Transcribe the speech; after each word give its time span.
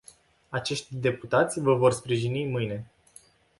Acești 0.49 0.95
deputați 0.95 1.59
vă 1.59 1.75
vor 1.75 1.91
sprijini 1.91 2.45
mâine. 2.45 2.91